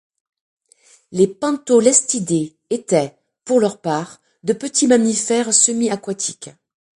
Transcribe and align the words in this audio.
Les 1.11 1.27
pantolestidés 1.27 2.55
étaient, 2.71 3.19
pour 3.45 3.59
leur 3.59 3.79
part, 3.81 4.19
de 4.43 4.51
petits 4.53 4.87
mammifères 4.87 5.53
semi-aquatiques. 5.53 6.49